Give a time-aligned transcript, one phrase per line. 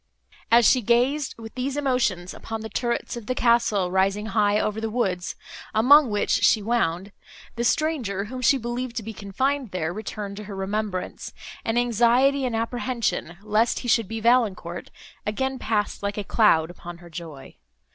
[0.49, 4.81] As she gazed, with these emotions, upon the turrets of the castle, rising high over
[4.81, 5.35] the woods,
[5.75, 7.11] among which she wound,
[7.55, 11.33] the stranger, whom she believed to be confined there, returned to her remembrance,
[11.63, 14.89] and anxiety and apprehension, lest he should be Valancourt,
[15.23, 17.55] again passed like a cloud upon her joy.